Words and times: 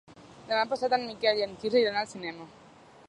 Demà 0.51 0.63
passat 0.71 0.95
en 0.97 1.05
Miquel 1.09 1.41
i 1.41 1.45
en 1.47 1.53
Quirze 1.65 1.85
iran 1.85 2.01
al 2.03 2.11
cinema. 2.15 2.49